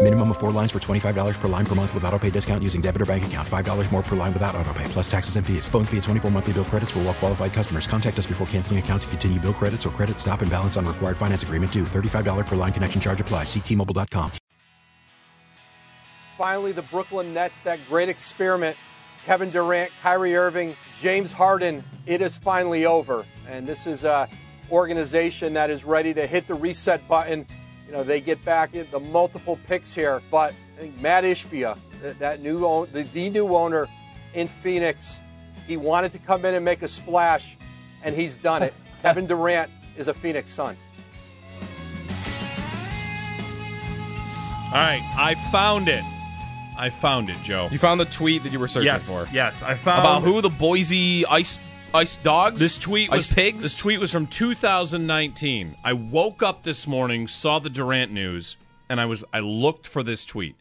[0.00, 2.80] Minimum of four lines for $25 per line per month with auto pay discount using
[2.80, 3.46] debit or bank account.
[3.46, 5.66] $5 more per line without auto pay, plus taxes and fees.
[5.66, 7.88] Phone fee at 24 monthly bill credits for all well qualified customers.
[7.88, 10.86] Contact us before canceling account to continue bill credits or credit stop and balance on
[10.86, 11.82] required finance agreement due.
[11.82, 13.42] $35 per line connection charge apply.
[13.42, 14.30] Ctmobile.com.
[16.36, 18.76] Finally, the Brooklyn Nets, that great experiment.
[19.24, 23.26] Kevin Durant, Kyrie Irving, James Harden, it is finally over.
[23.48, 24.28] And this is a
[24.70, 27.46] organization that is ready to hit the reset button.
[27.88, 31.78] You know, they get back in the multiple picks here, but I think Matt Ishbia,
[32.02, 33.88] that, that new own, the, the new owner
[34.34, 35.20] in Phoenix,
[35.66, 37.56] he wanted to come in and make a splash,
[38.04, 38.74] and he's done it.
[39.02, 40.76] Kevin Durant is a Phoenix Sun.
[44.66, 46.04] All right, I found it.
[46.76, 47.68] I found it, Joe.
[47.72, 49.26] You found the tweet that you were searching yes, for.
[49.32, 50.42] yes, I found About who?
[50.42, 51.58] The Boise Ice
[51.94, 52.60] Ice Dogs?
[52.60, 53.62] This tweet was Ice Pigs?
[53.62, 55.76] This tweet was from 2019.
[55.82, 58.56] I woke up this morning, saw the Durant news,
[58.88, 60.54] and I was I looked for this tweet.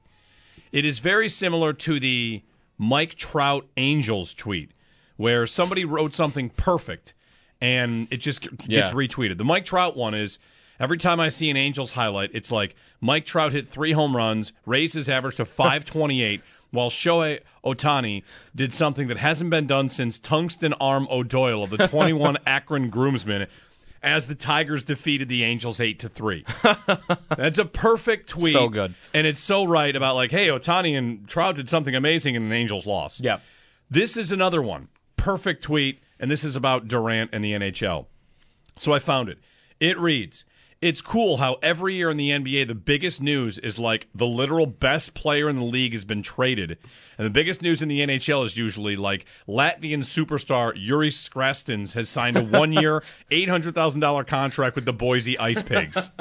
[0.71, 2.43] It is very similar to the
[2.77, 4.71] Mike Trout Angels tweet,
[5.17, 7.13] where somebody wrote something perfect,
[7.59, 8.91] and it just gets Yeah.
[8.91, 9.37] retweeted.
[9.37, 10.39] The Mike Trout one is
[10.79, 14.53] every time I see an Angels highlight, it's like Mike Trout hit three home runs,
[14.65, 16.41] raised his average to 528.
[16.71, 18.23] While Shohei Ohtani
[18.55, 23.47] did something that hasn't been done since Tungsten Arm O'Doyle of the 21 Akron Groomsmen,
[24.03, 26.45] as the Tigers defeated the Angels eight to three.
[27.35, 28.53] That's a perfect tweet.
[28.53, 28.93] So good.
[29.13, 32.55] and it's so right about like, hey, Ohtani and Trout did something amazing, and the
[32.55, 33.21] Angels lost.
[33.23, 33.41] Yep.
[33.89, 34.89] This is another one.
[35.15, 38.05] Perfect tweet, and this is about Durant and the NHL.
[38.77, 39.39] So I found it.
[39.79, 40.45] It reads
[40.79, 44.67] It's cool how every year in the NBA, the biggest news is like the literal
[44.67, 46.77] best player in the league has been traded.
[47.17, 52.09] And the biggest news in the NHL is usually like Latvian superstar Yuri Skrastins has
[52.09, 53.01] signed a one year,
[53.31, 56.11] $800,000 contract with the Boise Ice Pigs.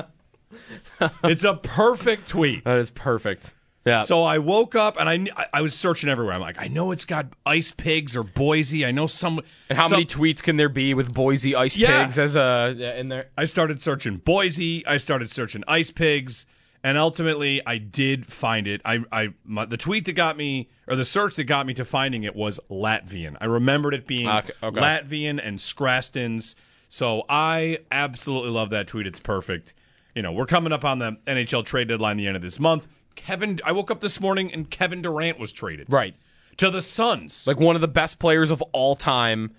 [1.25, 2.65] it's a perfect tweet.
[2.65, 3.53] That is perfect.
[3.87, 4.03] Yeah.
[4.03, 6.35] So I woke up and I I- was searching everywhere.
[6.35, 8.85] I'm like, I know it's got ice pigs or Boise.
[8.85, 9.41] I know some.
[9.71, 12.03] and how some- many tweets can there be with Boise Ice Yeah.
[12.03, 13.29] Pigs as a in there?
[13.39, 14.85] I started searching Boise.
[14.87, 16.47] I started searching ice pigs,
[16.83, 18.81] and ultimately I did find it.
[18.85, 21.85] I I my, the tweet that got me or the search that got me to
[21.85, 23.37] finding it was Latvian.
[23.41, 24.81] I remembered it being ah, Okay, okay.
[24.81, 26.57] Latvian and Skrastins.
[26.89, 29.07] So I absolutely love that tweet.
[29.07, 29.75] It's perfect.
[30.15, 32.89] You know, we're coming up on the NHL trade deadline the end of this month.
[33.17, 36.15] Kevin, I woke up this morning and Kevin Durant was traded Right.
[36.59, 37.47] to the Suns.
[37.47, 39.53] Like one of the best players of all time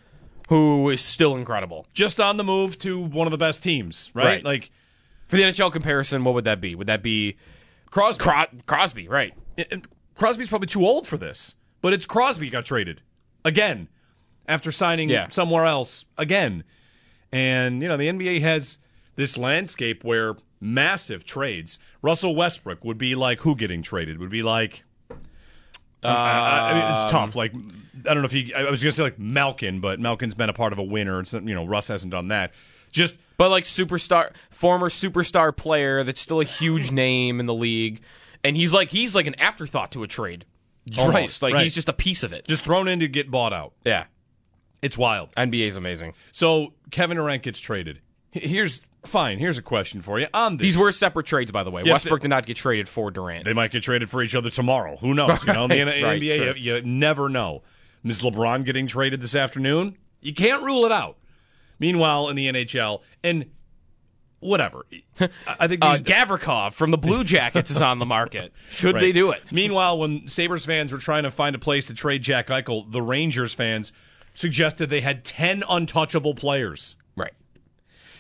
[0.50, 1.86] who is still incredible.
[1.94, 4.26] just on the move to one of the best teams, right?
[4.26, 4.46] Right.
[4.46, 4.72] Like
[5.28, 6.74] For the NHL comparison, what would that be?
[6.76, 7.36] Would that be
[7.92, 8.24] Crosby.
[8.24, 9.34] Cro- Crosby, right?
[9.72, 9.86] and
[10.16, 13.02] Crosby's probably too old for this, but it's Crosby got traded
[13.44, 13.90] again
[14.48, 15.28] after signing Yeah.
[15.30, 16.64] somewhere else again.
[17.32, 18.78] And you know, the NBA has
[19.16, 21.80] this landscape where massive trades.
[22.02, 24.20] Russell Westbrook would be like who getting traded?
[24.20, 24.84] Would be like
[26.04, 27.36] um, I, I- I mean, it's um, tough.
[27.36, 28.54] Like I don't know if you.
[28.56, 31.20] I was going to say like Malkin, but Malkin's been a part of a winner.
[31.20, 32.52] It's, you know, Russ hasn't done that.
[32.92, 36.96] Just But like superstar, former superstar player that's still a huge mm-hmm.
[36.96, 38.02] name in the league,
[38.44, 40.46] and he's like he's like an afterthought to a trade.
[40.98, 41.64] Almost like right.
[41.64, 42.48] he's just a piece of it.
[42.48, 43.74] just thrown in to get bought out.
[43.84, 44.06] Yeah,
[44.82, 45.34] It's wild.
[45.36, 46.14] NBA's amazing.
[46.32, 48.00] So Kevin Durant gets traded.
[48.32, 49.40] Here's fine.
[49.40, 50.64] Here's a question for you on this.
[50.66, 51.82] These were separate trades, by the way.
[51.84, 53.46] Yes, Westbrook it- did not get traded for Durant.
[53.46, 54.98] They might get traded for each other tomorrow.
[54.98, 55.44] Who knows?
[55.46, 56.56] You know, in the Right, NBA, sure.
[56.58, 57.64] you, you never know.
[58.06, 59.98] Is LeBron getting traded this afternoon?
[60.22, 61.18] You can't rule it out.
[61.80, 63.46] Meanwhile, in the NHL, and
[64.40, 64.86] whatever.
[65.20, 65.30] I
[65.60, 68.54] I think Uh, Gavrikov from the Blue Jackets is on the market.
[68.70, 69.02] Should Right.
[69.02, 69.42] they do it?
[69.52, 73.02] Meanwhile, when Sabres fans were trying to find a place to trade Jack Eichel, the
[73.02, 73.92] Rangers fans
[74.34, 76.96] suggested they had 10 untouchable players.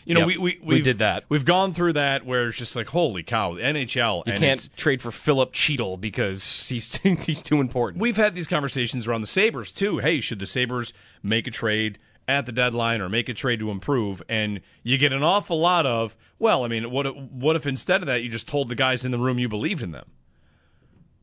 [0.07, 1.25] You know, Yep, we, we, we did that.
[1.27, 4.25] We've gone through that where it's just like, holy cow, the NHL.
[4.25, 8.01] You can't trade for Filip Chytil because he's too, he's too important.
[8.01, 9.98] We've had these conversations around the Sabres too.
[9.98, 13.69] Hey, should the Sabres make a trade at the deadline or make a trade to
[13.69, 14.24] improve?
[14.30, 18.01] And you get an awful lot of, well, I mean, what if, what if instead
[18.01, 20.09] of that you just told the guys in the room you believed in them?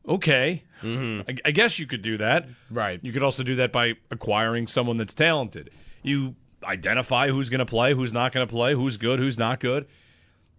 [0.07, 1.27] Okay, mm-hmm.
[1.27, 2.47] I, I guess you could do that.
[2.69, 2.99] Right.
[3.01, 5.71] You could also do that by acquiring someone that's talented.
[6.03, 6.35] You
[6.65, 9.87] identify who's going to play, who's not going to play, who's good, who's not good.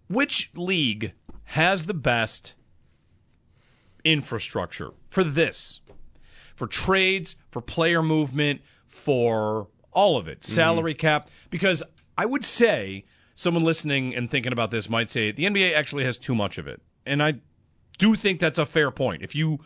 [0.07, 1.13] Which league
[1.45, 2.53] has the best
[4.03, 5.81] infrastructure for this?
[6.55, 10.53] For trades, for player movement, for all of it, mm-hmm.
[10.53, 11.29] salary cap.
[11.49, 11.83] Because
[12.17, 13.05] I would say
[13.35, 16.67] someone listening and thinking about this might say the NBA actually has too much of
[16.67, 16.81] it.
[17.05, 17.35] And I
[17.97, 19.21] do think that's a fair point.
[19.21, 19.59] If you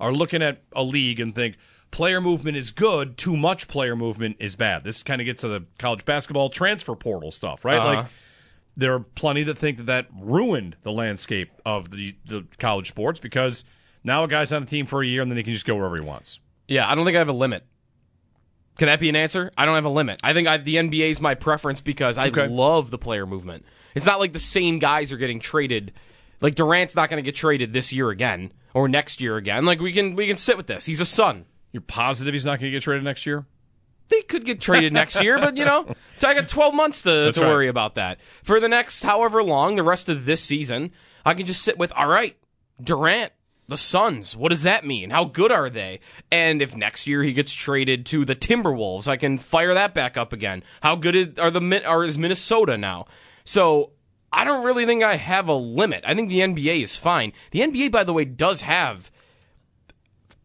[0.00, 1.56] are looking at a league and think
[1.94, 4.82] player movement is good, too much player movement is bad.
[4.84, 7.78] This kind of gets to the college basketball transfer portal stuff, right?
[7.78, 7.94] Uh-huh.
[7.94, 8.06] Like
[8.76, 13.20] there are plenty that think that that ruined the landscape of the, the college sports
[13.20, 13.64] because
[14.02, 15.76] now a guy's on the team for a year and then he can just go
[15.76, 16.40] wherever he wants.
[16.66, 17.64] Yeah, I don't think I have a limit.
[18.76, 19.52] Can that be an answer?
[19.56, 20.18] I don't have a limit.
[20.24, 22.48] I think I, the NBA is my preference because I Okay.
[22.48, 23.64] love the player movement.
[23.94, 25.92] It's not like the same guys are getting traded.
[26.40, 29.64] Like Durant's not going to get traded this year again or next year again.
[29.64, 30.86] Like we can we can sit with this.
[30.86, 31.44] He's a Sun.
[31.74, 33.44] You're positive he's not going to get traded next year?
[34.08, 35.92] They could get traded next year, but you know,
[36.22, 37.50] I got 12 months to, That's to right.
[37.50, 38.20] worry about that.
[38.44, 40.92] For the next however long, the rest of this season,
[41.26, 42.36] I can just sit with, all right,
[42.80, 43.32] Durant,
[43.66, 45.10] the Suns, what does that mean?
[45.10, 45.98] How good are they?
[46.30, 50.16] And if next year he gets traded to the Timberwolves, I can fire that back
[50.16, 50.62] up again.
[50.82, 53.06] How good are the are is Minnesota now?
[53.42, 53.90] So
[54.32, 56.04] I don't really think I have a limit.
[56.06, 57.32] I think the NBA is fine.
[57.50, 59.10] The NBA, by the way, does have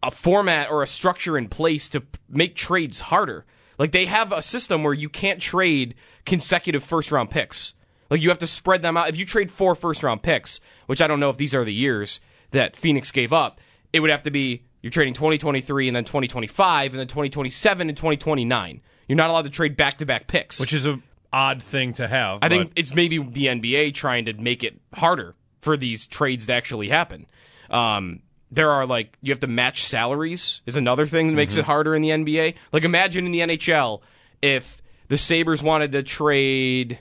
[0.01, 3.45] a format or a structure in place to make trades harder.
[3.77, 7.73] Like they have a system where you can't trade consecutive first round picks.
[8.09, 9.09] Like you have to spread them out.
[9.09, 11.73] If you trade four first round picks, which I don't know if these are the
[11.73, 12.19] years
[12.51, 13.59] that Phoenix gave up,
[13.93, 17.97] it would have to be you're trading 2023 and then 2025 and then 2027 and
[17.97, 18.81] 2029.
[19.07, 20.59] You're not allowed to trade back to back picks.
[20.59, 22.39] Which is a odd thing to have.
[22.41, 26.53] I think it's maybe the NBA trying to make it harder for these trades to
[26.53, 27.27] actually happen.
[27.69, 31.61] Um, there are like you have to match salaries is another thing that makes it
[31.61, 31.67] mm-hmm.
[31.67, 32.55] harder in the NBA.
[32.71, 34.01] Like imagine in the NHL
[34.41, 36.99] if the Sabres wanted to trade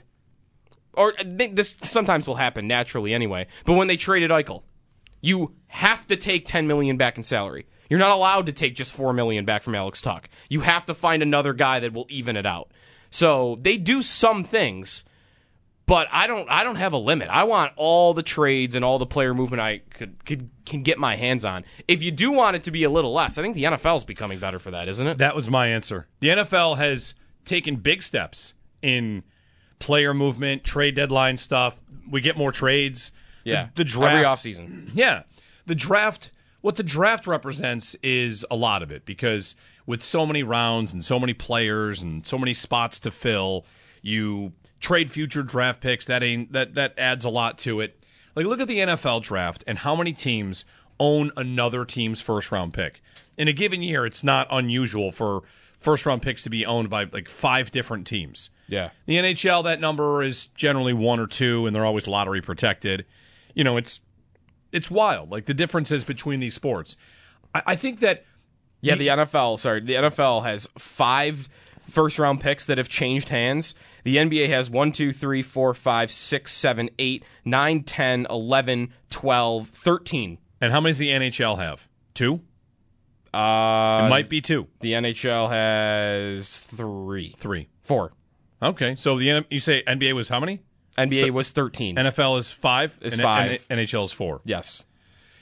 [0.93, 3.47] or uh, this sometimes will happen naturally anyway.
[3.65, 4.63] But when they traded Eichel,
[5.21, 7.65] you have to take 10 million back in salary.
[7.89, 10.25] You're not allowed to take just 4 million back from Alex Tuch.
[10.49, 12.71] You have to find another guy that will even it out.
[13.09, 15.03] So, they do some things,
[15.89, 17.29] but I don't I don't have a limit.
[17.29, 20.99] I want all the trades and all the player movement I could, could can get
[20.99, 21.65] my hands on.
[21.87, 24.03] If you do want it to be a little less, I think the NFL is
[24.05, 25.17] becoming better for that, isn't it?
[25.17, 26.07] That was my answer.
[26.19, 28.53] The NFL has taken big steps
[28.83, 29.23] in
[29.79, 31.79] player movement, trade deadline stuff.
[32.09, 33.11] We get more trades.
[33.43, 33.69] yeah.
[33.73, 34.91] The, the draft every offseason.
[34.93, 35.23] Yeah.
[35.65, 36.31] The draft,
[36.61, 39.55] what the draft represents is a lot of it because
[39.87, 43.65] with so many rounds and so many players and so many spots to fill,
[44.01, 46.05] you trade future draft picks.
[46.05, 48.03] That ain't that that adds a lot to it.
[48.35, 50.65] Like look at the NFL draft and how many teams
[50.99, 53.01] own another team's first round pick.
[53.37, 55.43] In a given year, it's not unusual for
[55.79, 58.49] first round picks to be owned by like five different teams.
[58.67, 58.89] Yeah.
[59.05, 63.05] The NHL, that number is generally one or two, and they're always lottery protected.
[63.55, 64.01] You know, it's
[64.71, 65.31] it's wild.
[65.31, 66.95] Like the differences between these sports.
[67.55, 68.25] I, I think that
[68.81, 71.49] Yeah, the NFL, sorry, the NFL has five
[71.89, 73.73] first round picks that have changed hands.
[74.03, 79.67] The NBA has 1, 2, 3, 4, 5, 6, 7, 8, 9, 10, 11, 12,
[79.69, 80.37] 13.
[80.61, 81.87] and how many does the NHL have?
[82.13, 82.41] Two.
[83.33, 87.35] Uh, It might be two, the NHL has three.
[87.37, 87.67] three.
[87.83, 88.13] Four.
[88.61, 90.61] Okay, so the N- you say NBA was how many?
[90.97, 91.95] NBA was 13.
[91.95, 92.97] NFL is five.
[93.01, 93.63] Is and five.
[93.69, 94.41] and NHL is four.
[94.45, 94.83] yes.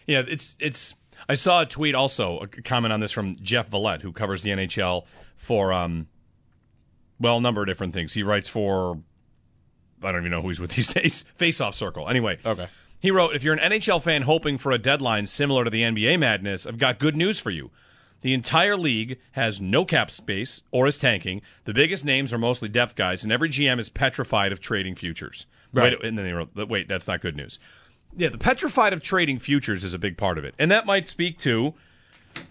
[0.06, 0.94] Yeah, it's it's.
[1.30, 4.52] I saw a tweet also a comment on this from Jeff Veillette, who covers the
[4.52, 6.08] NHL for um,
[7.20, 8.14] well, a number of different things.
[8.14, 9.00] He writes for
[10.04, 11.26] I don't even know who he's with these days.
[11.36, 12.08] Face Off Circle.
[12.10, 12.68] Anyway, Okay.
[13.00, 16.18] He wrote, "If you're an NHL fan hoping for a deadline similar to the NBA
[16.20, 17.70] madness, I've got good news for you."
[18.22, 21.44] The entire league has no cap space or is tanking.
[21.66, 25.46] The biggest names are mostly depth guys, and every GM is petrified of trading futures.
[25.72, 25.94] Right.
[25.94, 27.60] Wait, and then they wrote, "Wait, that's not good news."
[28.16, 31.08] Yeah, the petrified of trading futures is a big part of it, and that might
[31.08, 31.76] speak to,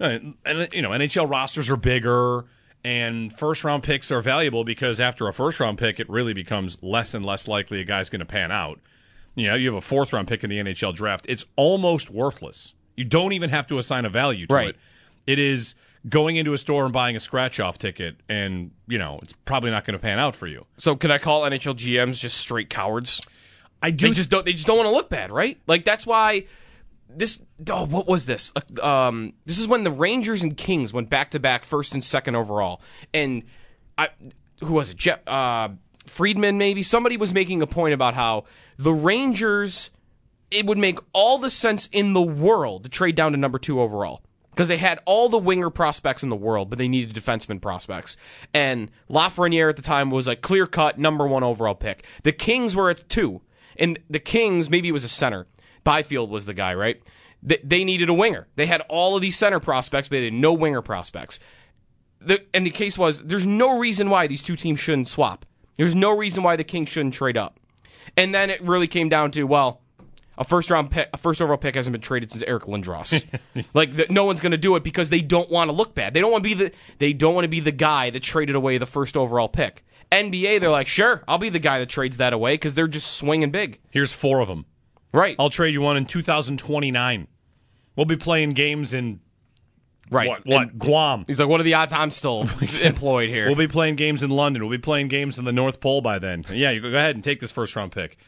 [0.00, 2.44] uh, and you know, NHL rosters are bigger,
[2.86, 6.78] And first round picks are valuable because after a first round pick, it really becomes
[6.82, 8.78] less and less likely a guy's going to pan out.
[9.34, 12.74] You know, you have a fourth round pick in the NHL draft, it's almost worthless.
[12.96, 14.68] You don't even have to assign a value to Right.
[14.68, 14.76] it.
[15.26, 15.74] It is
[16.08, 19.72] going into a store and buying a scratch off ticket, and, you know, it's probably
[19.72, 20.64] not going to pan out for you.
[20.78, 23.20] So can I call NHL GMs just straight cowards?
[23.82, 24.46] I do They just don't.
[24.46, 25.58] They just don't want to look bad, right?
[25.66, 26.46] Like that's why
[27.08, 27.40] this.
[27.70, 28.52] Oh, what was this?
[28.54, 32.02] Uh, Um, this is when the Rangers and Kings went back to back, first and
[32.02, 32.80] second overall,
[33.12, 33.42] and
[33.98, 34.08] I
[34.60, 34.96] who was it?
[34.96, 35.68] Jeff uh,
[36.06, 38.44] Friedman, maybe somebody was making a point about how
[38.76, 39.90] the Rangers.
[40.48, 43.80] It would make all the sense in the world to trade down to number two
[43.80, 44.22] overall
[44.56, 48.16] because they had all the winger prospects in the world, but they needed defenseman prospects.
[48.54, 52.06] And Lafreniere at the time was a clear cut number one overall pick.
[52.22, 53.42] The Kings were at two,
[53.76, 55.48] and the Kings maybe it was a center.
[55.86, 57.00] Byfield was the guy, right?
[57.42, 58.48] They, they needed a winger.
[58.56, 61.38] They had all of these center prospects, but they had no winger prospects.
[62.20, 65.46] The, and the case was there's no reason why these two teams shouldn't swap.
[65.76, 67.60] There's no reason why the Kings shouldn't trade up.
[68.16, 69.80] And then it really came down to well,
[70.36, 73.24] a first round pick, a first overall pick hasn't been traded since Eric Lindros.
[73.74, 76.14] like the, no one's going to do it because they don't want to look bad.
[76.14, 78.56] They don't want to be the they don't want to be the guy that traded
[78.56, 79.84] away the first overall pick.
[80.10, 83.12] NBA, they're like, sure, I'll be the guy that trades that away because they're just
[83.12, 83.80] swinging big.
[83.90, 84.66] Here's four of them.
[85.12, 87.28] Right, I'll trade you one in 2029.
[87.94, 89.20] We'll be playing games in
[90.10, 90.28] right.
[90.28, 90.46] what?
[90.46, 90.70] What?
[90.70, 91.24] And Guam.
[91.26, 92.48] he's like, what are the odds I'm still
[92.82, 93.46] employed here?
[93.46, 94.62] We'll be playing games in London.
[94.62, 96.44] We'll be playing games in the North Pole by then.
[96.50, 98.18] Yeah, you go ahead and take this first round pick.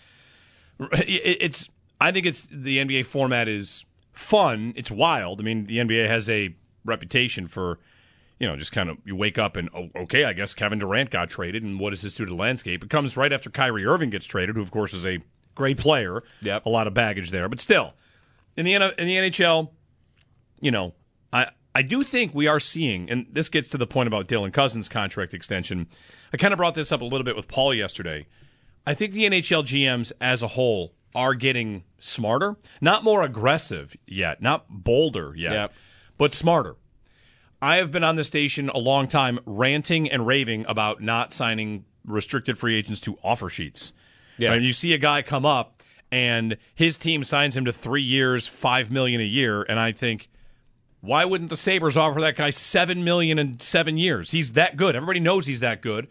[0.80, 1.68] It's.
[2.00, 4.72] I think it's the NBA format is fun.
[4.76, 5.40] It's wild.
[5.40, 6.54] I mean, the NBA has a
[6.84, 7.80] reputation for,
[8.38, 11.10] you know, just kind of you wake up and oh, okay, I guess Kevin Durant
[11.10, 12.84] got traded, and what does this do to the landscape?
[12.84, 15.18] It comes right after Kyrie Irving gets traded, who of course is a
[15.58, 16.22] great player.
[16.40, 16.64] Yep.
[16.64, 17.92] a lot of baggage there, but still,
[18.56, 19.70] in the in the NHL,
[20.60, 20.94] you know,
[21.32, 24.52] I I do think we are seeing, and this gets to the point about Dylan
[24.52, 25.86] Cozens' contract extension.
[26.32, 28.26] I kind of brought this up a little bit with Paul yesterday.
[28.86, 34.40] I think the NHL GMs as a whole are getting smarter, not more aggressive yet,
[34.40, 35.72] not bolder yet, Yep.
[36.16, 36.76] but smarter.
[37.60, 41.84] I have been on the station a long time ranting and raving about not signing
[42.04, 43.92] restricted free agents to offer sheets.
[44.38, 44.50] Yeah.
[44.50, 44.62] Right?
[44.62, 48.90] You see a guy come up and his team signs him to three years, five
[48.90, 50.28] million a year, and I think,
[51.00, 54.30] why wouldn't the Sabres offer that guy seven million in seven years?
[54.30, 54.96] He's that good.
[54.96, 56.08] Everybody knows he's that good.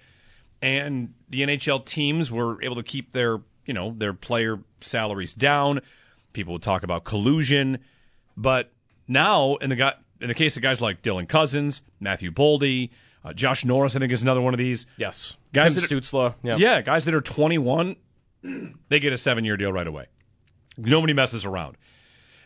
[0.61, 5.81] And the NHL teams were able to keep their, you know, their player salaries down.
[6.33, 7.79] People would talk about collusion.
[8.35, 8.71] But
[9.07, 12.89] now, in the guy, in the case of guys like Dylan Cozens, Matthew Boldy,
[13.23, 14.85] uh, Josh Norris, I think is another one of these.
[14.97, 16.33] yes, Guys Tim that- Stutzle.
[16.43, 16.55] Yeah.
[16.57, 17.95] Yeah, guys that are 21,
[18.89, 20.07] they get a seven year deal right away.
[20.77, 21.77] Nobody messes around.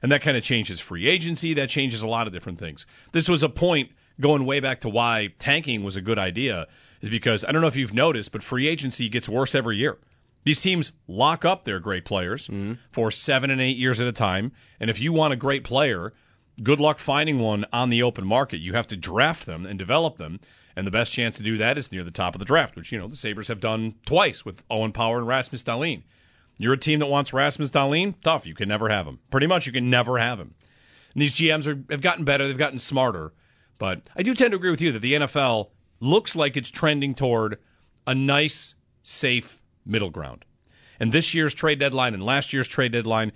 [0.01, 1.53] And that kind of changes free agency.
[1.53, 2.86] That changes a lot of different things.
[3.12, 6.67] This was a point going way back to why tanking was a good idea,
[7.01, 9.98] is because I don't know if you've noticed, but free agency gets worse every year.
[10.43, 12.74] These teams lock up their great players mm-hmm.
[12.91, 14.53] for seven and eight years at a time.
[14.79, 16.13] And if you want a great player,
[16.63, 18.60] good luck finding one on the open market.
[18.60, 20.39] You have to draft them and develop them.
[20.75, 22.91] And the best chance to do that is near the top of the draft, which,
[22.91, 26.03] you know, the Sabres have done twice with Owen Power and Rasmus Dahlin.
[26.58, 28.15] You're a team that wants Rasmus Dahlin?
[28.24, 28.46] Tough.
[28.46, 29.20] You can never have him.
[29.32, 30.56] Pretty much, you can never have him.
[31.13, 32.48] And these GMs are, have gotten better.
[32.48, 33.34] They've gotten smarter.
[33.77, 37.15] But I do tend to agree with you that the NFL looks like it's trending
[37.15, 37.58] toward
[38.06, 40.46] a nice, safe middle ground.
[41.00, 43.32] And this year's trade deadline and last year's trade deadline,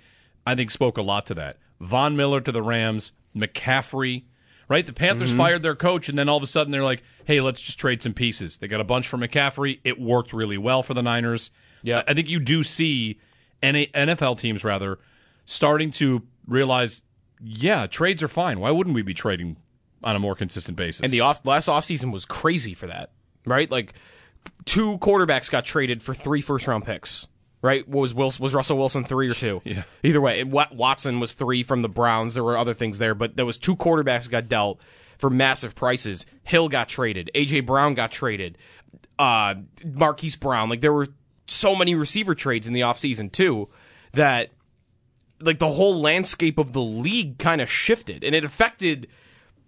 [0.46, 1.58] I think, spoke a lot to that.
[1.80, 4.24] Von Miller to the Rams, McCaffrey,
[4.68, 4.86] right?
[4.86, 5.38] The Panthers mm-hmm.
[5.38, 8.02] fired their coach, and then all of a sudden they're like, hey, let's just trade
[8.02, 8.58] some pieces.
[8.58, 9.80] They got a bunch for McCaffrey.
[9.84, 11.50] It worked really well for the Niners.
[11.82, 12.02] Yeah.
[12.06, 13.20] I think you do see
[13.62, 14.98] NA NFL teams, rather,
[15.44, 17.02] starting to realize,
[17.40, 18.60] yeah, trades are fine.
[18.60, 19.56] Why wouldn't we be trading
[20.02, 21.02] on a more consistent basis?
[21.02, 23.12] And the off last offseason was crazy for that,
[23.44, 23.70] right?
[23.70, 23.94] Like
[24.64, 27.26] two quarterbacks got traded for three first round picks.
[27.66, 27.86] Right?
[27.88, 29.60] Was Wilson, was Russell Wilson three or two?
[29.66, 29.82] Yeah.
[30.04, 32.34] Either way, it- Watson was three from the Browns.
[32.34, 34.80] There were other things there, but there was two quarterbacks got dealt
[35.18, 36.24] for massive prices.
[36.44, 37.30] Hill got traded.
[37.34, 38.56] AJ Brown got traded.
[39.18, 39.54] Uh,
[39.84, 40.68] Marquise Brown.
[40.68, 41.08] Like there were
[41.46, 43.68] so many receiver trades in the offseason too
[44.12, 44.50] that
[45.40, 49.06] like the whole landscape of the league kind of shifted and it affected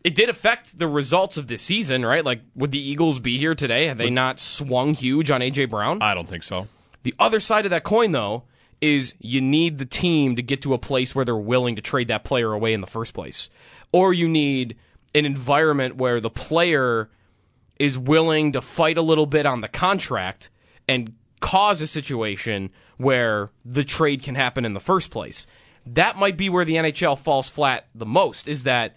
[0.05, 2.25] it did affect the results of this season, right?
[2.25, 6.01] Like would the Eagles be here today had they not swung huge on AJ Brown?
[6.03, 6.69] I don't think so.
[7.03, 8.45] The other side of that coin though
[8.81, 12.09] is you need the team to get to a place where they're willing to trade
[12.09, 13.51] that player away in the first place.
[13.93, 14.77] Or you need
[15.15, 17.11] an environment where the player
[17.79, 20.51] is willing to fight a little bit on the contract
[20.89, 25.47] and cause a situation where the trade can happen in the first place.
[25.87, 28.97] That might be where the NHL falls flat the most is that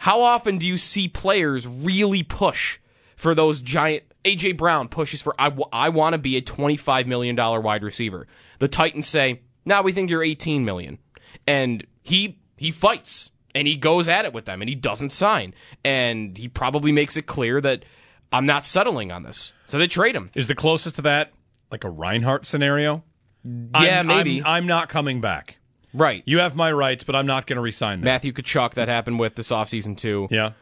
[0.00, 2.78] how often do you see players really push
[3.20, 4.04] for those giant.
[4.24, 7.60] AJ Brown pushes for I, w- I want to be a twenty five million dollar
[7.60, 8.26] wide receiver.
[8.58, 10.98] The Titans say, "Now we think you're eighteen million.
[11.46, 15.54] and he he fights and he goes at it with them and he doesn't sign
[15.84, 17.84] and he probably makes it clear that
[18.32, 19.52] I'm not settling on this.
[19.68, 20.30] So they trade him.
[20.34, 21.32] Is the closest to that
[21.70, 23.02] like a Reinhart scenario?
[23.44, 24.40] Yeah, I'm, maybe.
[24.42, 25.56] I'm, I'm not coming back.
[25.94, 26.22] right.
[26.26, 28.04] You have my rights, but I'm not going to resign them.
[28.04, 30.28] Matthew Tkachuk that happened with this offseason too.
[30.30, 30.52] Yeah.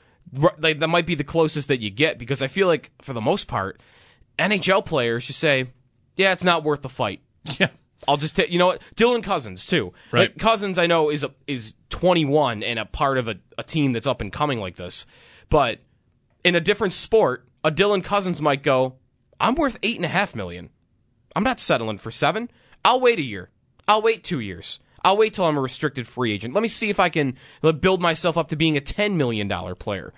[0.58, 3.20] Like, that might be the closest that you get because I feel like for the
[3.20, 3.80] most part,
[4.38, 5.66] NHL players just say,
[6.16, 7.20] "Yeah, it's not worth the fight."
[7.58, 7.68] Yeah.
[8.06, 9.92] I'll just take you know what Dylan Cozens too.
[10.12, 10.30] Right.
[10.30, 13.92] Like, Cozens I know is a, is 21 and a part of a, a team
[13.92, 15.04] that's up and coming like this,
[15.50, 15.80] but
[16.44, 18.96] in a different sport, a Dylan Cozens might go,
[19.40, 20.70] "I'm worth eight and a half million.
[21.34, 22.50] I'm not settling for seven.
[22.84, 23.50] I'll wait a year.
[23.88, 26.52] I'll wait two years." I'll wait till I'm a restricted free agent.
[26.52, 29.48] Let me see if I can uh, build myself up to being a $10 million
[29.76, 30.12] player.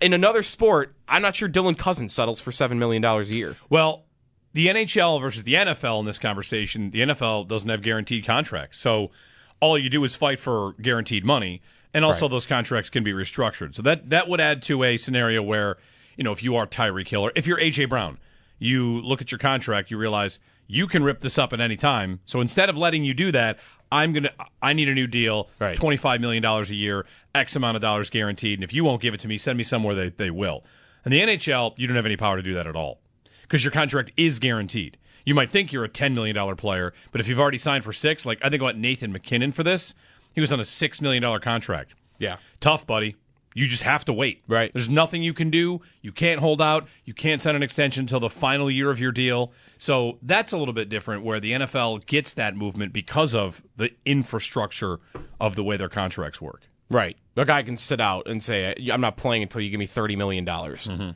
[0.00, 3.56] In another sport, I'm not sure Dylan Cozens settles for $7 million a year.
[3.68, 4.04] Well,
[4.52, 8.78] the NHL versus the NFL in this conversation, the NFL doesn't have guaranteed contracts.
[8.78, 9.10] So
[9.58, 11.60] all you do is fight for guaranteed money,
[11.92, 13.74] and also those contracts can be restructured.
[13.74, 15.76] So that that would add to a scenario where,
[16.16, 18.18] you know, if you are Tyreek Hill or if you're AJ Brown,
[18.60, 22.20] you look at your contract, you realize you can rip this up at any time.
[22.24, 23.58] So instead of letting you do that,
[23.92, 25.76] I'm gonna I need a new deal, Right.
[25.76, 29.00] twenty five million dollars a year, X amount of dollars guaranteed, and if you won't
[29.02, 30.64] give it to me, send me somewhere they, they will.
[31.04, 32.98] In the NHL, you don't have any power to do that at all
[33.42, 34.98] because your contract is guaranteed.
[35.24, 38.24] You might think you're a $10 million player, but if you've already signed for six,
[38.26, 39.92] like I think about Nathan MacKinnon for this,
[40.32, 41.94] he was on a $6 million contract.
[42.18, 42.36] Yeah.
[42.60, 43.16] Tough, buddy.
[43.56, 44.42] You just have to wait.
[44.46, 44.70] Right.
[44.70, 45.80] There's nothing you can do.
[46.02, 46.86] You can't hold out.
[47.06, 49.50] You can't send an extension until the final year of your deal.
[49.78, 53.92] So that's a little bit different where the NFL gets that movement because of the
[54.04, 55.00] infrastructure
[55.40, 56.68] of the way their contracts work.
[56.90, 57.16] Right.
[57.34, 60.16] A guy can sit out and say, "I'm not playing until you give me thirty
[60.16, 61.10] million dollars," mm-hmm.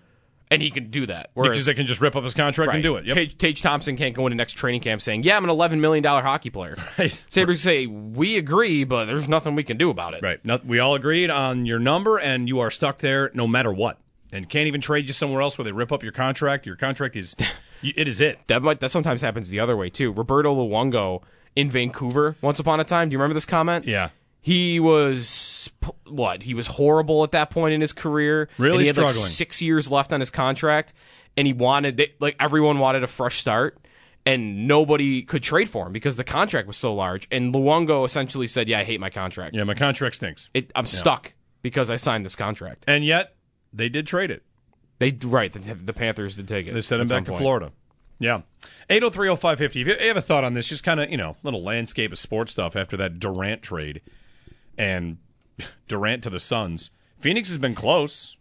[0.50, 1.30] And he can do that.
[1.35, 3.07] Because Whereas they can just rip up his contract right, and do it.
[3.07, 3.16] Yep.
[3.16, 6.02] Tage, Tage Thompson can't go into next training camp saying, "Yeah, I'm an eleven million
[6.02, 7.19] dollar hockey player." Right.
[7.30, 10.45] Sabres say, "We agree, but there's nothing we can do about it." Right.
[10.45, 13.99] No, we all agreed on your number, and you are stuck there no matter what,
[14.33, 16.66] and can't even trade you somewhere else where they rip up your contract.
[16.66, 17.35] Your contract is,
[17.83, 18.40] it is it.
[18.48, 20.12] That might that sometimes happens the other way too.
[20.12, 21.22] Roberto Luongo
[21.57, 23.09] in Vancouver once upon a time.
[23.09, 23.87] Do you remember this comment?
[23.87, 24.11] Yeah.
[24.42, 25.29] He was
[26.07, 26.42] what?
[26.42, 28.49] He was horrible at that point in his career.
[28.59, 30.92] Really and he had like six years left on his contract,
[31.37, 33.79] and he wanted like everyone wanted a fresh start,
[34.25, 37.27] and nobody could trade for him because the contract was so large.
[37.31, 39.55] And Luongo essentially said, "Yeah, I hate my contract.
[39.55, 43.35] Yeah, my contract stinks, It, I'm stuck because I signed this contract." and yet
[43.73, 44.42] they did trade it.
[44.99, 46.75] They right, the, the Panthers did take it.
[46.75, 47.40] They sent him back to point.
[47.40, 47.73] Florida.
[48.18, 48.42] Yeah.
[48.90, 49.61] 8030550.
[49.62, 52.18] If you have a thought on this, just kind of, you know, little landscape of
[52.18, 54.03] sports stuff after that Durant trade
[54.77, 55.18] and
[55.88, 56.90] Durant to the Suns.
[57.18, 58.37] Phoenix has been close.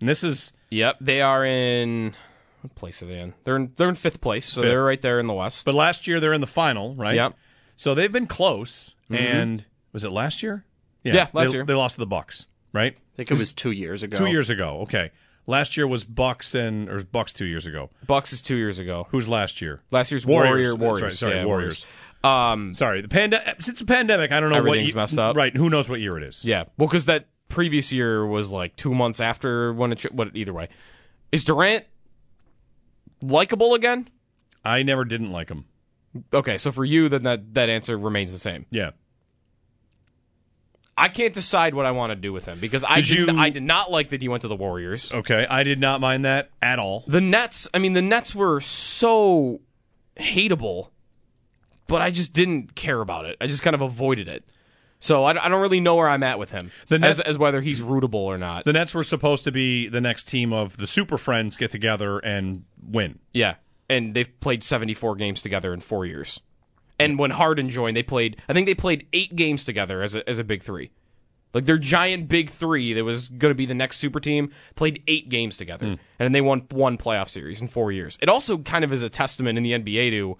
[0.00, 2.14] And this is Yep, they are in
[2.62, 3.34] what place are they in?
[3.44, 4.70] They're in they're in fifth place, so Fifth.
[4.70, 5.64] they're right there in the West.
[5.64, 7.14] but last year they're in the final, right?
[7.14, 7.34] Yep.
[7.76, 9.14] So they've been close mm-hmm.
[9.14, 10.64] and was it last year?
[11.04, 11.64] Yeah, last they, year.
[11.64, 12.96] They lost to the Bucks, right?
[12.96, 14.16] I think it was two years ago.
[14.16, 14.80] Two years ago.
[14.82, 15.10] Okay.
[15.46, 17.90] Last year was Bucks and or Bucks 2 years ago.
[18.06, 19.08] Bucks is two years ago.
[19.10, 19.82] Who's last year?
[19.90, 20.50] Last year's Warriors.
[20.50, 21.02] Warrior That's Warriors.
[21.02, 21.12] right.
[21.12, 21.86] Sorry, yeah, Warriors.
[22.24, 25.34] Um, Sorry, the pande- since the pandemic, I don't know what Everything's ye- messed up.
[25.36, 26.44] Right, who knows what year it is?
[26.44, 26.64] yeah.
[26.78, 30.12] Well, because that previous year was like two months after when it.
[30.14, 30.68] What either way,
[31.32, 31.84] is Durant
[33.20, 34.08] likable again?
[34.64, 35.64] I never didn't like him.
[36.32, 38.66] Okay, so for you, then that that answer remains the same.
[38.70, 38.90] Yeah.
[40.96, 43.38] I can't decide what I want to do with him because I Did did, you-
[43.40, 45.10] I did not like that he went to the Warriors.
[45.12, 47.04] Okay, I did not mind that at all.
[47.08, 49.62] The Nets, I mean, the Nets were so
[50.16, 50.90] hateable,
[51.92, 53.36] but I just didn't care about it.
[53.38, 54.46] I just kind of avoided it.
[54.98, 57.36] So I, I don't really know where I'm at with him, The as, Nets- as
[57.36, 58.64] whether he's rootable or not.
[58.64, 62.18] The Nets were supposed to be the next team of the Super Friends get together
[62.20, 63.18] and win.
[63.34, 63.56] yeah,
[63.90, 66.40] and they've played 74 games together in four years.
[66.98, 68.40] And when Harden joined, they played.
[68.48, 70.92] I think they played eight games together as a as a big three.
[71.52, 75.02] Like their giant big three that was going to be the next super team played
[75.08, 75.94] eight games together, hmm.
[76.18, 78.18] and they won one playoff series in four years.
[78.22, 80.38] It also kind of is a testament in the NBA to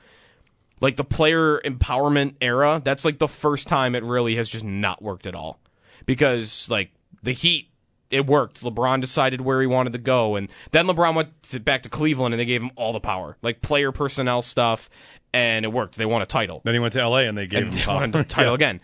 [0.83, 2.83] like the player empowerment era.
[2.85, 5.59] That's like the first time it really has just not worked at all
[6.05, 6.91] because like
[7.23, 7.69] the Heat.
[8.11, 8.63] It worked.
[8.63, 12.35] LeBron decided where he wanted to go, and then LeBron went to, back to Cleveland,
[12.35, 14.91] and they gave him all the power, like player personnel stuff,
[15.33, 15.97] and it worked.
[15.97, 17.27] They won a title Then he went to L.A.
[17.27, 18.07] and they gave and him they power.
[18.09, 18.55] the title Yeah.
[18.55, 18.81] again.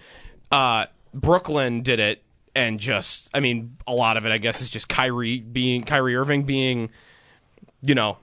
[0.50, 2.22] Uh, Brooklyn did it,
[2.54, 6.16] and just I mean, a lot of it, I guess, is just Kyrie being Kyrie
[6.16, 6.88] Irving being,
[7.82, 8.16] you know,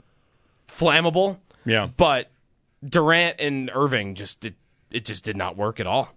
[0.68, 1.38] flammable.
[1.66, 1.88] Yeah.
[1.98, 2.32] But
[2.84, 4.56] Durant and Irving just it,
[4.92, 6.14] it just did not work at all.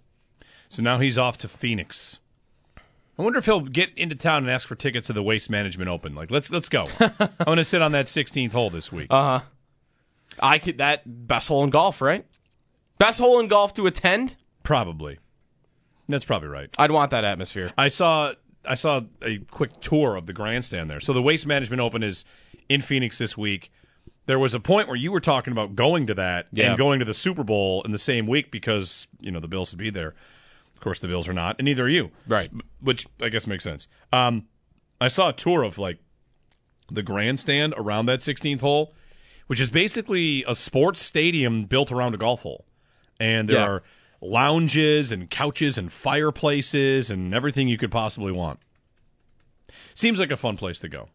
[0.69, 2.21] So now he's off to Phoenix.
[3.19, 5.91] I wonder if he'll get into town and ask for tickets to the Waste Management
[5.91, 6.15] Open.
[6.15, 6.87] Like, let's let's go.
[7.01, 9.09] I'm going to sit on that 16th hole this week.
[9.11, 9.45] Uh huh.
[10.41, 12.25] I could that best hole in golf, right?
[12.99, 14.37] Best hole in golf to attend.
[14.63, 15.19] probably.
[16.09, 16.75] That's probably right.
[16.79, 17.73] I'd want that atmosphere.
[17.77, 18.33] I saw
[18.65, 21.01] I saw a quick tour of the grandstand there.
[21.01, 22.25] So the Waste Management Open is
[22.69, 23.71] in Phoenix this week.
[24.29, 26.69] There was a point where you were talking about going to that Yeah.
[26.69, 29.73] and going to the Super Bowl in the same week because you know the Bills
[29.73, 30.15] would be there.
[30.75, 32.11] Of course, the Bills are not, and neither are you.
[32.27, 32.51] Right.
[32.81, 33.89] Which I guess makes sense.
[34.13, 34.47] Um,
[35.01, 35.99] I saw a tour of like
[36.93, 38.95] the grandstand around that 16th hole,
[39.47, 42.67] which is basically a sports stadium built around a golf hole,
[43.19, 43.67] and there Yeah.
[43.67, 43.83] are
[44.21, 48.61] lounges and couches and fireplaces and everything you could possibly want.
[49.95, 51.09] Seems like a fun place to go.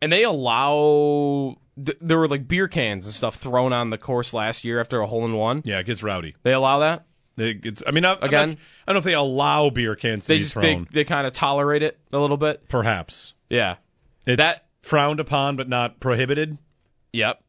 [0.00, 4.32] And they allow th- there were like beer cans and stuff thrown on the course
[4.34, 5.62] last year after a hole in one.
[5.64, 6.34] Yeah, it gets rowdy.
[6.42, 7.06] They allow that.
[7.38, 8.50] It gets, I mean, I, Again?
[8.50, 10.88] not- I don't know if they allow beer cans to They be just they, thrown.
[10.92, 12.68] they kind of tolerate it a little bit.
[12.68, 13.76] Perhaps Yeah.
[14.26, 16.58] it's That- frowned upon but not prohibited.
[17.12, 17.42] Yep.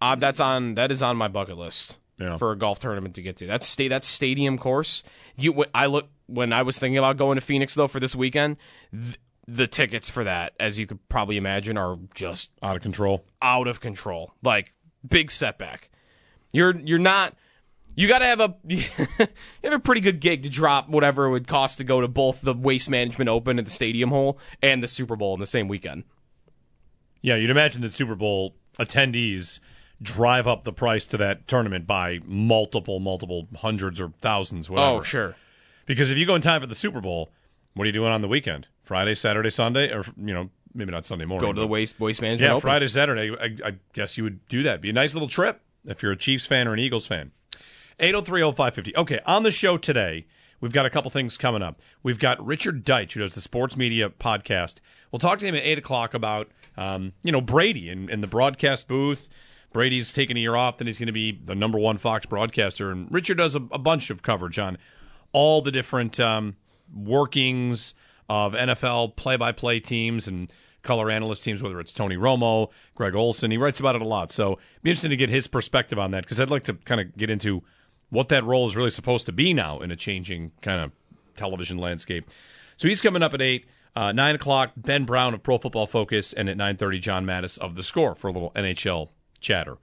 [0.00, 2.38] Uh, that's on that is on my bucket list Yeah.
[2.38, 3.46] for a golf tournament to get to.
[3.46, 5.02] That's sta- that stadium course.
[5.36, 8.56] You I look when I was thinking about going to Phoenix though for this weekend.
[8.90, 9.16] Th-
[9.48, 13.24] the tickets for that, as you could probably imagine, are just Out of control.
[13.40, 14.32] out of control.
[14.42, 14.74] Like
[15.06, 15.90] big setback.
[16.52, 17.34] You're you're not.
[17.94, 18.82] You got to have a you
[19.64, 22.40] have a pretty good gig to drop whatever it would cost to go to both
[22.42, 25.68] the Waste Management Open at the Stadium Hole and the Super Bowl in the same
[25.68, 26.04] weekend.
[27.22, 29.60] Yeah, you'd imagine that Super Bowl attendees
[30.02, 34.98] drive up the price to that tournament by multiple, multiple hundreds or thousands, whatever.
[34.98, 35.36] Oh sure.
[35.86, 37.30] Because if you go in time for the Super Bowl,
[37.74, 38.66] what are you doing on the weekend?
[38.86, 41.46] Friday, Saturday, Sunday, or you know, maybe not Sunday morning.
[41.46, 42.62] Go to the Waste Waste Management Yeah, Open.
[42.62, 43.30] Friday, Saturday.
[43.38, 44.80] I, I guess you would do that.
[44.80, 47.32] Be a nice little trip if you're a Chiefs fan or an Eagles fan.
[48.00, 48.94] 8030550.
[48.96, 50.26] Okay, on the show today,
[50.60, 51.80] we've got a couple things coming up.
[52.02, 54.76] We've got Richard Deitsch, who does the sports media podcast.
[55.10, 58.26] We'll talk to him at 8 o'clock about, um, you know, Brady in, in the
[58.26, 59.28] broadcast booth.
[59.72, 62.90] Brady's taking a year off, then he's going to be the number one Fox broadcaster.
[62.90, 64.78] And Richard does a, a bunch of coverage on
[65.32, 66.56] all the different um,
[66.94, 67.94] workings
[68.28, 70.50] of NFL play by play teams and
[70.82, 73.50] color analyst teams, whether it's Tony Romo, Greg Olsen.
[73.50, 74.30] He writes about it a lot.
[74.30, 77.00] So it'd be interesting to get his perspective on that because I'd like to kind
[77.00, 77.62] of get into
[78.10, 80.92] what that role is really supposed to be now in a changing kind of
[81.36, 82.30] television landscape.
[82.76, 83.66] So he's coming up at 8.
[83.94, 87.76] Uh, 9 o'clock, Ben Brown of Pro Football Focus, and at 9.30, John Matisz of
[87.76, 89.08] The Score for a little NHL
[89.40, 89.78] chatter.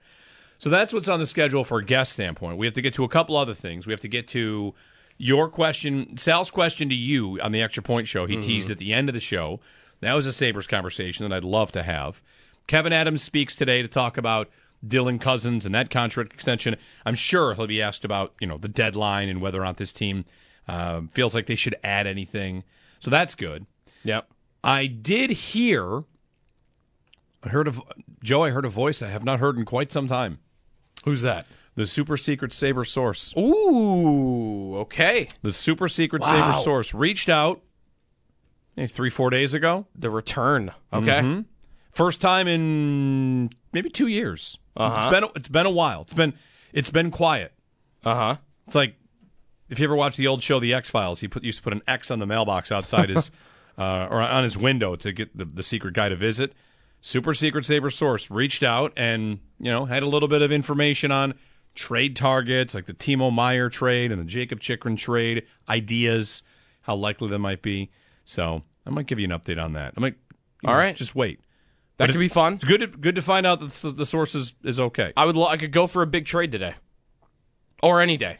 [0.58, 2.56] So that's what's on the schedule for a guest standpoint.
[2.56, 3.88] We have to get to a couple other things.
[3.88, 4.72] We have to get to
[5.16, 8.26] your question, Sal's question to you on the Extra Point Show.
[8.26, 9.60] He teased at the end of the show.
[10.00, 12.20] That was a Sabres conversation that I'd love to have.
[12.66, 14.48] Kevin Adams speaks today to talk about
[14.86, 16.76] Dylan Cozens and that contract extension.
[17.06, 19.92] I'm sure he'll be asked about you know the deadline and whether or not this
[19.92, 20.24] team
[20.68, 22.64] uh, feels like they should add anything.
[23.00, 23.66] So that's good.
[24.02, 24.28] Yep.
[24.62, 26.04] I did hear.
[27.42, 27.80] I heard of
[28.22, 28.44] Joe.
[28.44, 30.38] I heard a voice I have not heard in quite some time.
[31.04, 31.46] Who's that?
[31.76, 33.34] The super secret Saber source.
[33.36, 35.28] Ooh, okay.
[35.42, 36.52] The super secret Wow.
[36.52, 37.62] Saber source reached out
[38.76, 39.86] eh, three, four days ago.
[39.96, 40.72] The return.
[40.92, 41.20] Okay.
[41.20, 41.40] Mm-hmm.
[41.92, 44.58] First time in maybe two years.
[44.76, 44.96] Uh-huh.
[44.96, 46.02] It's been it's been a while.
[46.02, 46.34] It's been
[46.72, 47.52] it's been quiet.
[48.04, 48.36] Uh huh.
[48.66, 48.94] It's like
[49.68, 51.72] if you ever watch the old show The X Files, he put used to put
[51.72, 53.30] an X on the mailbox outside his
[53.78, 56.52] uh, or on his window to get the, the secret guy to visit.
[57.00, 61.10] Super secret saber source reached out and you know had a little bit of information
[61.12, 61.34] on
[61.74, 66.42] trade targets like the Timo Meier trade and the Jakob Chychrun trade ideas,
[66.82, 67.90] how likely they might be.
[68.24, 69.94] So I might give you an update on that.
[69.96, 70.14] I might.
[70.64, 70.96] All know, right.
[70.96, 71.40] just wait.
[71.96, 72.54] That But could be fun.
[72.54, 72.80] It's good.
[72.80, 75.12] To, good to find out that the, the source is, is okay.
[75.16, 75.36] I would.
[75.36, 76.74] Lo- I could go for a big trade today,
[77.82, 78.38] or any day.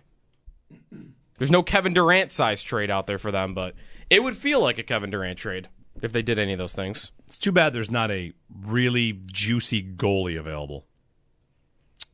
[1.38, 3.74] There's no Kevin Durant size trade out there for them, but
[4.10, 5.68] it would feel like a Kevin Durant trade
[6.02, 7.10] if they did any of those things.
[7.26, 8.32] It's too bad there's not a
[8.64, 10.86] really juicy goalie available.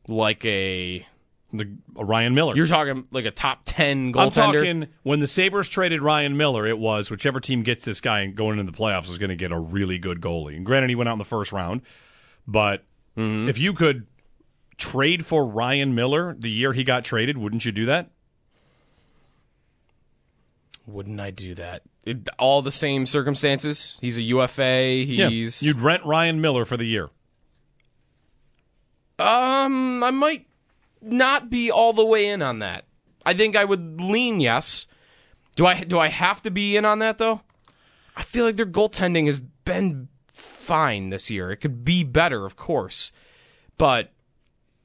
[0.07, 1.05] Like a
[1.53, 2.55] The a Ryan Miller.
[2.55, 4.17] you're talking like a top ten goaltender.
[4.25, 8.25] I'm talking when the Sabres traded Ryan Miller, it was whichever team gets this guy
[8.27, 10.55] going into the playoffs is going to get a really good goalie.
[10.55, 11.81] And granted, he went out in the first round,
[12.47, 12.83] but
[13.17, 13.49] Mm-hmm.
[13.49, 14.07] if you could
[14.77, 18.09] trade for Ryan Miller the year he got traded, wouldn't you do that?
[20.87, 21.83] Wouldn't I do that?
[22.05, 23.97] It, all the same circumstances.
[24.01, 25.03] He's a UFA.
[25.05, 27.09] He's You'd rent Ryan Miller for the year.
[29.19, 30.47] Um, I might
[31.01, 32.85] not be all the way in on that.
[33.25, 34.87] I think I would lean yes.
[35.55, 37.41] Do I do I have to be in on that though?
[38.15, 41.51] I feel like their goaltending has been fine this year.
[41.51, 43.11] It could be better, of course.
[43.77, 44.11] But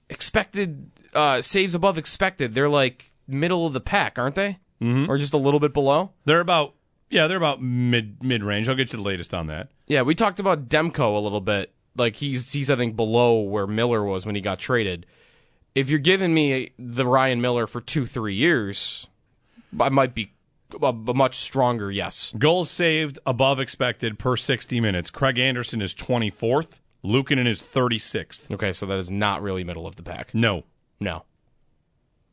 [0.08, 4.58] expected uh, saves above expected, they're like middle of the pack, aren't they?
[4.80, 5.10] Mm-hmm.
[5.10, 6.12] Or just a little bit below?
[6.24, 6.74] They're about
[7.10, 8.68] Yeah, they're about mid mid range.
[8.68, 9.68] I'll get you the latest on that.
[9.86, 11.72] Yeah, we talked about Demko a little bit.
[11.96, 15.06] Like he's he's I think below where Miller was when he got traded.
[15.76, 19.06] If you're giving me the Ryan Miller for two three years,
[19.78, 20.32] I might be
[20.82, 22.32] a, a much stronger yes.
[22.38, 25.10] Goals saved above expected per 60 minutes.
[25.10, 26.80] Craig Anderson is 24th.
[27.04, 28.50] Luukkonen is 36th.
[28.50, 30.34] Okay, so that is not really middle of the pack.
[30.34, 30.64] No.
[30.98, 31.24] No.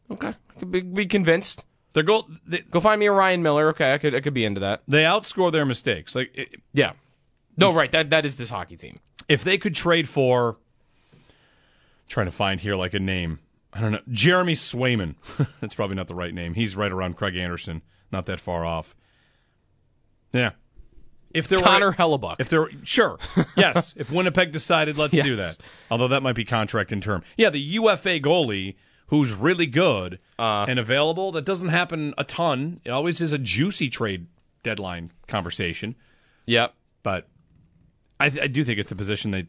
[0.09, 1.65] Okay, I could be, be convinced.
[1.93, 3.67] Their goal they, Go find me a Ryan Miller.
[3.69, 4.83] Okay, I could I could be into that.
[4.87, 6.15] they outscore their mistakes.
[6.15, 6.93] Like i- Yeah.
[7.57, 7.91] No, right.
[7.91, 8.99] That that is this hockey team.
[9.27, 10.57] if they could trade for
[12.07, 13.39] trying to find here like a name.
[13.71, 13.99] I don't know.
[14.11, 15.15] Jeremy Swayman.
[15.61, 16.53] That's probably not the right name.
[16.53, 18.95] He's right around Craig Anderson, not that far off.
[20.31, 20.51] Yeah.
[21.33, 22.35] If there Connor were Hellebuyck.
[22.39, 23.17] If there sure.
[23.57, 23.93] yes.
[23.97, 25.57] If Winnipeg decided let's do that.
[25.89, 27.23] Although that might be contract in term.
[27.37, 28.75] Yeah, the UFA goalie
[29.07, 30.65] who's really good Uh.
[30.67, 32.81] and available, that doesn't happen a ton.
[32.85, 34.27] It always is a juicy trade
[34.61, 35.95] deadline conversation.
[36.45, 36.73] Yep.
[37.01, 37.27] But
[38.19, 39.47] I, I do think it's the position they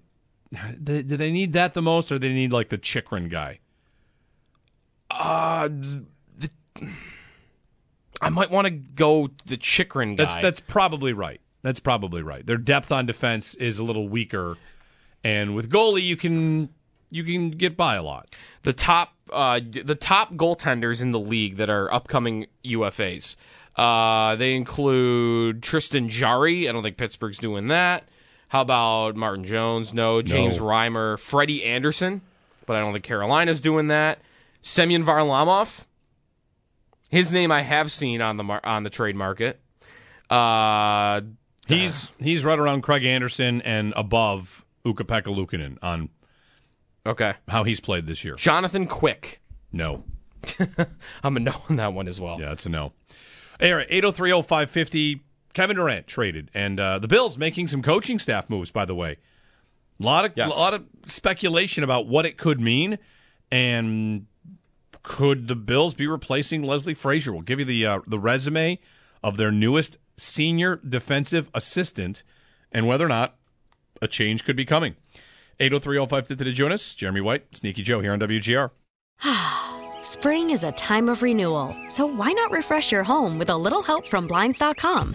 [0.82, 3.60] do they need that the most, or they need like the Chychrun guy.
[5.10, 6.50] Uh, the,
[8.20, 10.24] I might want to go the Chychrun guy.
[10.24, 11.40] That's that's probably right.
[11.62, 12.44] That's probably right.
[12.44, 14.56] Their depth on defense is a little weaker,
[15.22, 16.68] and with goalie you can
[17.10, 18.34] you can get by a lot.
[18.62, 23.36] the top uh, the top goaltenders in the league that are upcoming UFAs.
[23.76, 26.68] Uh, they include Tristan Jarry.
[26.68, 28.08] I don't think Pittsburgh's doing that.
[28.54, 29.92] How about Martin Jones?
[29.92, 30.22] No.
[30.22, 30.62] James no.
[30.62, 31.18] Reimer.
[31.18, 32.20] Freddie Andersen.
[32.66, 34.20] But I don't think Carolina's doing that.
[34.62, 35.86] Semyon Varlamov.
[37.08, 39.58] His name I have seen on the mar- on the trade market.
[40.30, 41.22] Uh,
[41.66, 45.04] he's he's right around Craig Anderson and above Uka
[45.82, 46.08] on
[47.04, 48.36] okay how he's played this year.
[48.36, 49.40] Jonathan Quick.
[49.72, 50.04] No.
[51.24, 52.40] I'm a no on that one as well.
[52.40, 52.92] Yeah, it's a no.
[53.60, 55.20] All right, 8030550.
[55.54, 58.70] Kevin Durant traded, and uh, the Bills making some coaching staff moves.
[58.70, 59.16] By the way,
[60.02, 60.46] a lot of Yes.
[60.54, 62.98] a lot of speculation about what it could mean,
[63.50, 64.26] and
[65.02, 67.32] could the Bills be replacing Leslie Frazier?
[67.32, 68.78] We'll give you the uh, the resume
[69.22, 72.22] of their newest senior defensive assistant,
[72.72, 73.36] and whether or not
[74.02, 74.96] a change could be coming.
[75.60, 76.94] 8030550 to join us.
[76.94, 78.70] Jeremy White, Sneaky Joe here on WGR.
[80.02, 83.82] Spring is a time of renewal, so why not refresh your home with a little
[83.82, 85.14] help from Blinds.com?